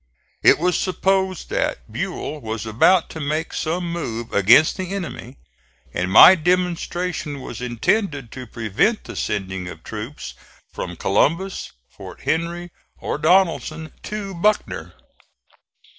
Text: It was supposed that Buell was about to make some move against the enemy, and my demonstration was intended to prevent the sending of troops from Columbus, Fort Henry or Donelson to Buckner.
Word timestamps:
It 0.41 0.57
was 0.57 0.79
supposed 0.79 1.51
that 1.51 1.91
Buell 1.93 2.41
was 2.41 2.65
about 2.65 3.07
to 3.11 3.19
make 3.19 3.53
some 3.53 3.91
move 3.93 4.33
against 4.33 4.75
the 4.75 4.91
enemy, 4.95 5.37
and 5.93 6.11
my 6.11 6.33
demonstration 6.33 7.39
was 7.39 7.61
intended 7.61 8.31
to 8.31 8.47
prevent 8.47 9.03
the 9.03 9.15
sending 9.15 9.67
of 9.67 9.83
troops 9.83 10.33
from 10.73 10.95
Columbus, 10.95 11.71
Fort 11.87 12.21
Henry 12.21 12.71
or 12.97 13.19
Donelson 13.19 13.91
to 14.01 14.33
Buckner. 14.33 14.95